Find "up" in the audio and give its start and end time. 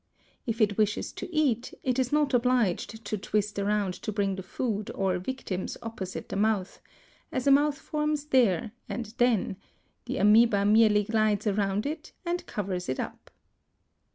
12.99-13.29